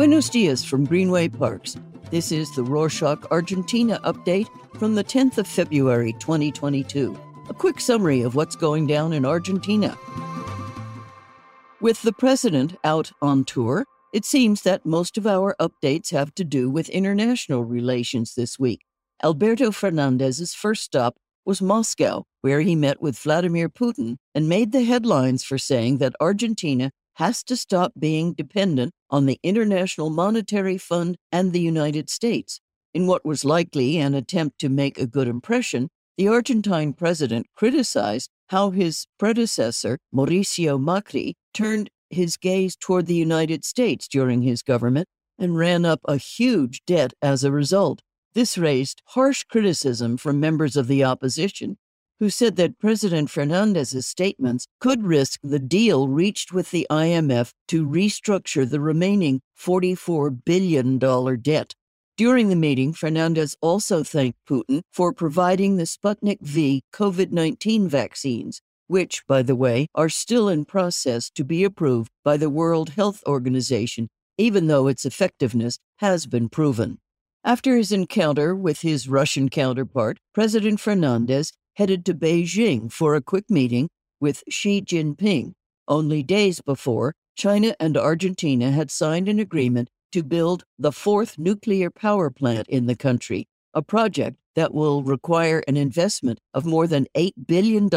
[0.00, 1.76] Buenos dias from Greenway Parks.
[2.10, 7.14] This is the Rorschach Argentina update from the 10th of February 2022.
[7.50, 9.94] A quick summary of what's going down in Argentina.
[11.82, 13.84] With the president out on tour,
[14.14, 18.86] it seems that most of our updates have to do with international relations this week.
[19.22, 24.84] Alberto Fernandez's first stop was Moscow, where he met with Vladimir Putin and made the
[24.84, 31.16] headlines for saying that Argentina has to stop being dependent on the International Monetary Fund
[31.30, 32.60] and the United States.
[32.92, 38.30] In what was likely an attempt to make a good impression, the Argentine president criticized
[38.48, 45.08] how his predecessor, Mauricio Macri, turned his gaze toward the United States during his government
[45.38, 48.02] and ran up a huge debt as a result.
[48.34, 51.78] This raised harsh criticism from members of the opposition,
[52.20, 57.86] who said that President Fernandez's statements could risk the deal reached with the IMF to
[57.86, 60.98] restructure the remaining $44 billion
[61.40, 61.74] debt.
[62.18, 68.60] During the meeting, Fernandez also thanked Putin for providing the Sputnik V COVID 19 vaccines,
[68.88, 73.22] which, by the way, are still in process to be approved by the World Health
[73.26, 76.98] Organization, even though its effectiveness has been proven.
[77.42, 83.48] After his encounter with his Russian counterpart, President Fernandez headed to Beijing for a quick
[83.48, 83.88] meeting
[84.20, 85.54] with Xi Jinping.
[85.88, 91.90] Only days before, China and Argentina had signed an agreement to build the fourth nuclear
[91.90, 97.06] power plant in the country, a project that will require an investment of more than
[97.16, 97.88] $8 billion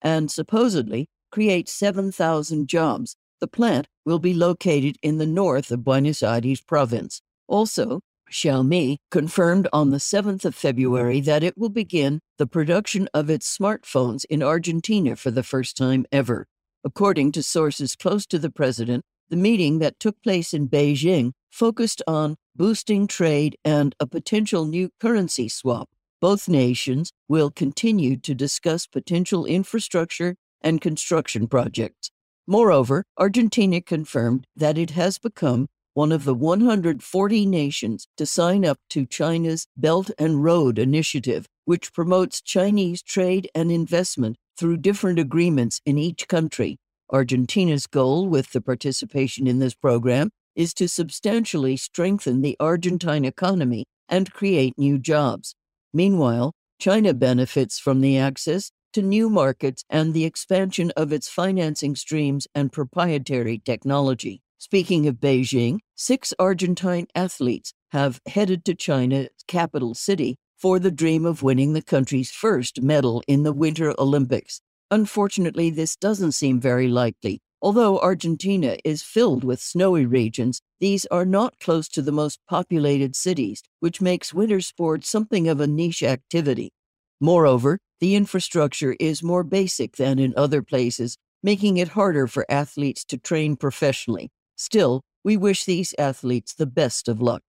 [0.00, 3.16] and supposedly create 7,000 jobs.
[3.40, 7.20] The plant will be located in the north of Buenos Aires province.
[7.48, 8.00] Also,
[8.30, 13.56] Xiaomi confirmed on the 7th of February that it will begin the production of its
[13.56, 16.46] smartphones in Argentina for the first time ever.
[16.84, 22.02] According to sources close to the president, the meeting that took place in Beijing focused
[22.06, 25.88] on boosting trade and a potential new currency swap.
[26.20, 32.10] Both nations will continue to discuss potential infrastructure and construction projects.
[32.46, 38.78] Moreover, Argentina confirmed that it has become one of the 140 nations to sign up
[38.88, 45.80] to China's Belt and Road Initiative, which promotes Chinese trade and investment through different agreements
[45.84, 46.78] in each country.
[47.12, 53.84] Argentina's goal with the participation in this program is to substantially strengthen the Argentine economy
[54.08, 55.56] and create new jobs.
[55.92, 61.96] Meanwhile, China benefits from the access to new markets and the expansion of its financing
[61.96, 64.42] streams and proprietary technology.
[64.60, 71.24] Speaking of Beijing, six Argentine athletes have headed to China's capital city for the dream
[71.24, 74.60] of winning the country's first medal in the Winter Olympics.
[74.90, 77.40] Unfortunately, this doesn't seem very likely.
[77.62, 83.14] Although Argentina is filled with snowy regions, these are not close to the most populated
[83.14, 86.72] cities, which makes winter sports something of a niche activity.
[87.20, 93.04] Moreover, the infrastructure is more basic than in other places, making it harder for athletes
[93.04, 94.32] to train professionally.
[94.58, 97.42] Still, we wish these athletes the best of luck.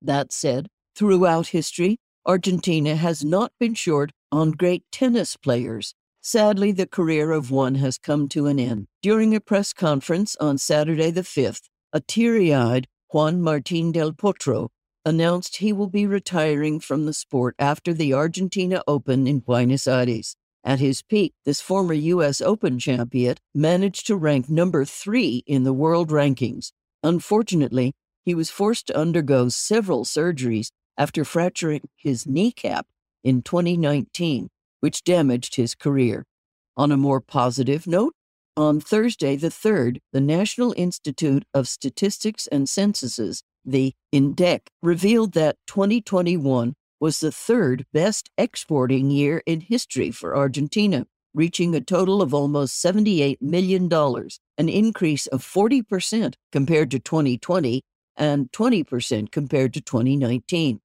[0.00, 5.94] That said, throughout history, Argentina has not been short on great tennis players.
[6.22, 8.86] Sadly, the career of one has come to an end.
[9.02, 14.70] During a press conference on Saturday the 5th, a teary eyed Juan Martín del Potro
[15.04, 20.34] announced he will be retiring from the sport after the Argentina Open in Buenos Aires.
[20.64, 22.40] At his peak, this former U.S.
[22.40, 26.72] Open champion managed to rank number three in the world rankings.
[27.02, 27.92] Unfortunately,
[28.24, 32.86] he was forced to undergo several surgeries after fracturing his kneecap
[33.22, 34.48] in 2019,
[34.80, 36.24] which damaged his career.
[36.78, 38.14] On a more positive note,
[38.56, 45.56] on Thursday the 3rd, the National Institute of Statistics and Censuses, the INDEC, revealed that
[45.66, 52.32] 2021 was the third best exporting year in history for Argentina, reaching a total of
[52.32, 57.82] almost $78 million, an increase of 40% compared to 2020
[58.16, 60.80] and 20% compared to 2019.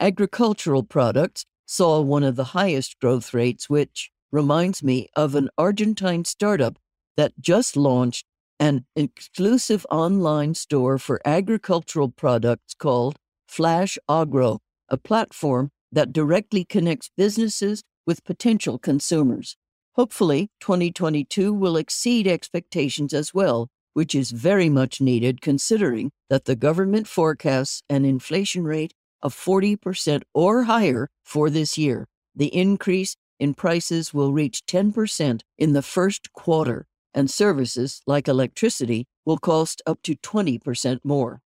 [0.00, 6.24] Agricultural products saw one of the highest growth rates, which reminds me of an Argentine
[6.24, 6.78] startup
[7.18, 8.24] that just launched
[8.58, 17.10] an exclusive online store for agricultural products called Flash Agro a platform that directly connects
[17.16, 19.56] businesses with potential consumers.
[19.94, 26.56] Hopefully, 2022 will exceed expectations as well, which is very much needed considering that the
[26.56, 28.92] government forecasts an inflation rate
[29.22, 32.06] of 40% or higher for this year.
[32.34, 39.06] The increase in prices will reach 10% in the first quarter, and services like electricity
[39.24, 41.40] will cost up to 20% more.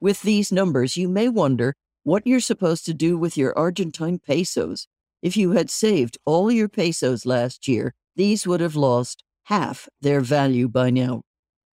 [0.00, 4.86] With these numbers, you may wonder what you're supposed to do with your Argentine pesos.
[5.22, 10.20] If you had saved all your pesos last year, these would have lost half their
[10.20, 11.22] value by now.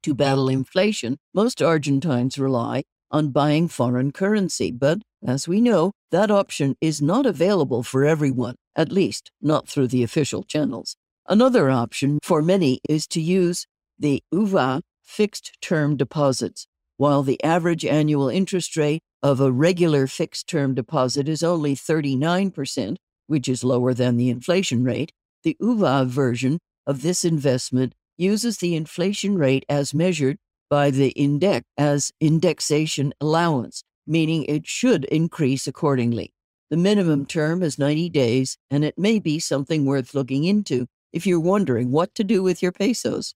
[0.03, 6.31] To battle inflation, most Argentines rely on buying foreign currency, but as we know, that
[6.31, 10.95] option is not available for everyone, at least not through the official channels.
[11.27, 13.67] Another option for many is to use
[13.99, 16.67] the UVA fixed term deposits.
[17.01, 22.97] While the average annual interest rate of a regular fixed term deposit is only 39%,
[23.25, 25.11] which is lower than the inflation rate,
[25.41, 30.37] the UVA version of this investment uses the inflation rate as measured
[30.69, 36.35] by the index as indexation allowance, meaning it should increase accordingly.
[36.69, 41.25] The minimum term is 90 days, and it may be something worth looking into if
[41.25, 43.33] you're wondering what to do with your pesos.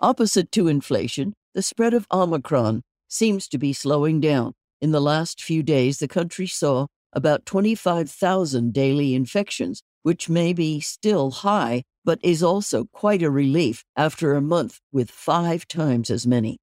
[0.00, 2.82] Opposite to inflation, the spread of Omicron
[3.12, 4.54] seems to be slowing down.
[4.80, 10.80] In the last few days, the country saw about 25,000 daily infections, which may be
[10.80, 16.26] still high, but is also quite a relief after a month with five times as
[16.26, 16.58] many.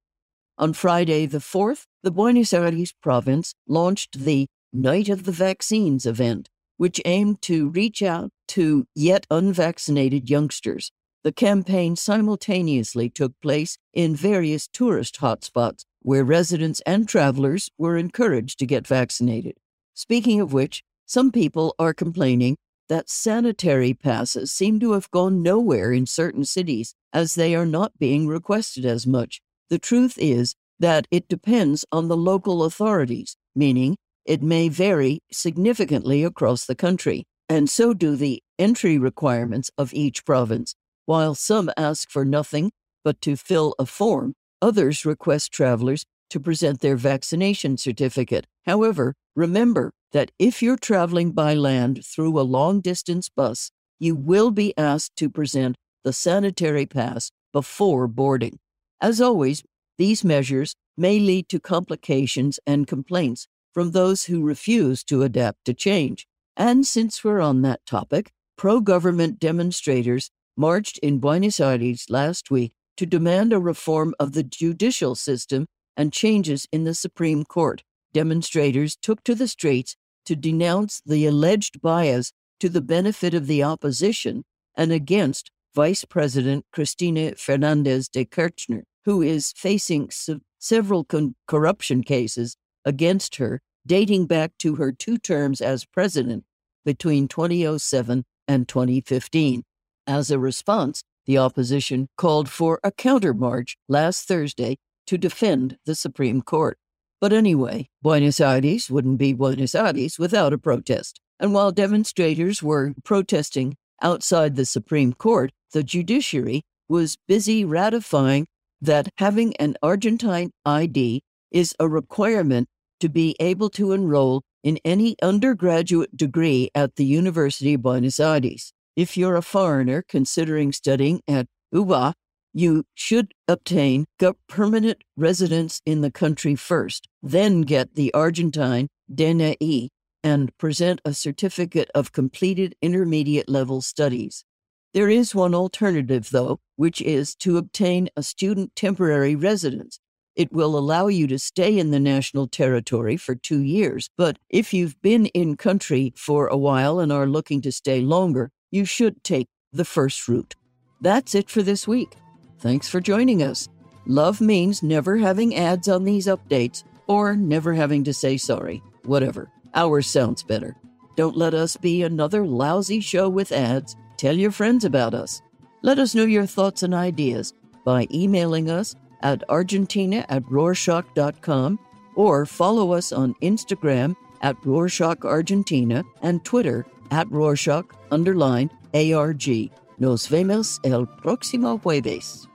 [0.58, 6.50] On Friday the 4th, the Buenos Aires province launched the Night of the Vaccines event,
[6.76, 10.90] which aimed to reach out to yet unvaccinated youngsters.
[11.22, 18.58] The campaign simultaneously took place in various tourist hotspots where residents and travelers were encouraged
[18.58, 19.56] to get vaccinated.
[19.94, 22.56] Speaking of which, some people are complaining
[22.88, 27.98] that sanitary passes seem to have gone nowhere in certain cities as they are not
[27.98, 29.40] being requested as much.
[29.68, 36.24] The truth is that it depends on the local authorities, meaning it may vary significantly
[36.24, 40.74] across the country, and so do the entry requirements of each province.
[41.06, 42.72] While some ask for nothing
[43.04, 48.46] but to fill a form, others request travelers to present their vaccination certificate.
[48.64, 54.50] However, remember that if you're traveling by land through a long distance bus, you will
[54.50, 58.58] be asked to present the sanitary pass before boarding.
[59.00, 59.62] As always,
[59.98, 65.74] these measures may lead to complications and complaints from those who refuse to adapt to
[65.74, 66.26] change.
[66.56, 72.72] And since we're on that topic, pro government demonstrators marched in Buenos Aires last week
[73.00, 75.64] to demand a reform of the judicial system
[75.96, 77.82] and changes in the Supreme Court.
[78.12, 83.62] Demonstrators took to the streets to denounce the alleged bias to the benefit of the
[83.62, 84.44] opposition
[84.76, 92.02] and against Vice President Cristina Fernandez de Kirchner who is facing se- several con- corruption
[92.02, 96.44] cases against her dating back to her two terms as president
[96.84, 99.62] between 2007 and 2015.
[100.06, 106.42] As a response, the opposition called for a countermarch last Thursday to defend the Supreme
[106.42, 106.78] Court.
[107.20, 111.20] But anyway, Buenos Aires wouldn't be Buenos Aires without a protest.
[111.38, 118.46] And while demonstrators were protesting outside the Supreme Court, the judiciary was busy ratifying
[118.80, 122.68] that having an Argentine ID is a requirement
[123.00, 128.72] to be able to enroll in any undergraduate degree at the University of Buenos Aires.
[129.00, 132.12] If you're a foreigner considering studying at UBA,
[132.52, 134.04] you should obtain
[134.46, 139.88] permanent residence in the country first, then get the Argentine DNI
[140.22, 144.44] and present a certificate of completed intermediate level studies.
[144.92, 149.98] There is one alternative, though, which is to obtain a student temporary residence.
[150.36, 154.74] It will allow you to stay in the national territory for two years, but if
[154.74, 159.22] you've been in country for a while and are looking to stay longer, you should
[159.24, 160.54] take the first route.
[161.00, 162.16] That's it for this week.
[162.58, 163.68] Thanks for joining us.
[164.06, 168.82] Love means never having ads on these updates or never having to say sorry.
[169.04, 169.50] Whatever.
[169.74, 170.76] Ours sounds better.
[171.16, 173.96] Don't let us be another lousy show with ads.
[174.16, 175.42] Tell your friends about us.
[175.82, 181.78] Let us know your thoughts and ideas by emailing us at argentina at rorschach.com
[182.14, 189.70] or follow us on Instagram at Rorschach Argentina and Twitter at Rorschach underline ARG.
[189.98, 192.48] Nos vemos el próximo jueves.